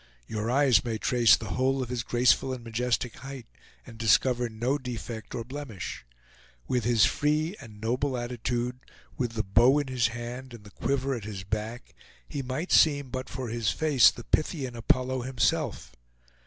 [0.25, 3.45] Your eyes may trace the whole of his graceful and majestic height,
[3.85, 6.07] and discover no defect or blemish.
[6.67, 8.79] With his free and noble attitude,
[9.15, 11.93] with the bow in his hand, and the quiver at his back,
[12.27, 15.91] he might seem, but for his face, the Pythian Apollo himself.